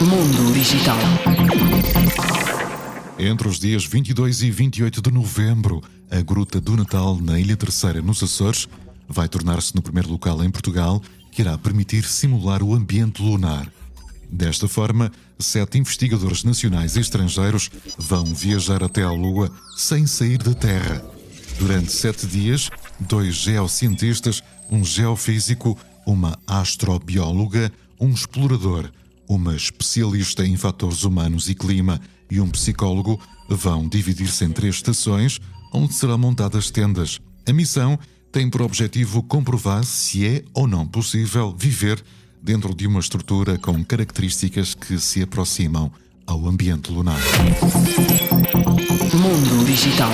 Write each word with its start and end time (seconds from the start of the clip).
Mundo 0.00 0.52
Digital. 0.52 0.98
Entre 3.18 3.48
os 3.48 3.58
dias 3.58 3.84
22 3.84 4.42
e 4.42 4.50
28 4.50 5.00
de 5.00 5.10
novembro, 5.10 5.82
a 6.10 6.20
Gruta 6.20 6.60
do 6.60 6.76
Natal 6.76 7.18
na 7.20 7.38
Ilha 7.38 7.56
Terceira, 7.56 8.02
nos 8.02 8.22
Açores, 8.22 8.68
vai 9.08 9.28
tornar-se 9.28 9.74
no 9.74 9.82
primeiro 9.82 10.10
local 10.10 10.42
em 10.42 10.50
Portugal 10.50 11.02
que 11.30 11.42
irá 11.42 11.56
permitir 11.58 12.04
simular 12.04 12.62
o 12.62 12.74
ambiente 12.74 13.22
lunar. 13.22 13.66
Desta 14.30 14.68
forma, 14.68 15.10
sete 15.38 15.78
investigadores 15.78 16.44
nacionais 16.44 16.96
e 16.96 17.00
estrangeiros 17.00 17.70
vão 17.98 18.24
viajar 18.24 18.82
até 18.82 19.02
à 19.02 19.10
Lua 19.10 19.50
sem 19.76 20.06
sair 20.06 20.38
da 20.38 20.54
Terra. 20.54 21.04
Durante 21.58 21.92
sete 21.92 22.26
dias, 22.26 22.70
dois 23.00 23.34
geocientistas, 23.34 24.42
um 24.70 24.84
geofísico, 24.84 25.78
uma 26.06 26.38
astrobióloga, 26.46 27.72
um 28.00 28.10
explorador, 28.10 28.90
uma 29.28 29.54
especialista 29.54 30.44
em 30.44 30.56
fatores 30.56 31.04
humanos 31.04 31.48
e 31.48 31.54
clima 31.54 32.00
e 32.30 32.40
um 32.40 32.48
psicólogo 32.48 33.20
vão 33.48 33.88
dividir-se 33.88 34.44
em 34.44 34.50
três 34.50 34.76
estações 34.76 35.40
onde 35.72 35.94
serão 35.94 36.18
montadas 36.18 36.70
tendas. 36.70 37.20
A 37.46 37.52
missão 37.52 37.98
tem 38.32 38.48
por 38.48 38.62
objetivo 38.62 39.22
comprovar 39.22 39.84
se 39.84 40.26
é 40.26 40.44
ou 40.52 40.66
não 40.66 40.86
possível 40.86 41.54
viver 41.56 42.02
dentro 42.42 42.74
de 42.74 42.86
uma 42.86 43.00
estrutura 43.00 43.58
com 43.58 43.84
características 43.84 44.74
que 44.74 44.98
se 44.98 45.22
aproximam 45.22 45.90
ao 46.26 46.46
ambiente 46.46 46.90
lunar. 46.90 47.20
Mundo 49.14 49.64
Digital. 49.64 50.10